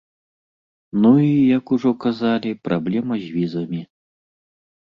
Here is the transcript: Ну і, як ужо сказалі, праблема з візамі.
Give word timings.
Ну 1.03 1.11
і, 1.25 1.27
як 1.57 1.65
ужо 1.77 1.89
сказалі, 1.99 2.57
праблема 2.69 3.15
з 3.27 3.31
візамі. 3.35 3.81